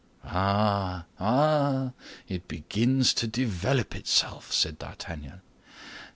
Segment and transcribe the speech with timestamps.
[0.23, 1.91] "Ah, ah!
[2.27, 5.41] It begins to develop itself," said D'Artagnan.